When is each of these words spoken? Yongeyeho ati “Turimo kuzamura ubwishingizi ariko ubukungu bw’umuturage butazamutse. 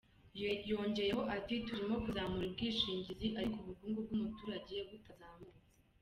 Yongeyeho 0.71 1.21
ati 1.35 1.53
“Turimo 1.67 1.95
kuzamura 2.03 2.45
ubwishingizi 2.47 3.27
ariko 3.39 3.57
ubukungu 3.59 3.97
bw’umuturage 4.05 4.75
butazamutse. 4.89 5.63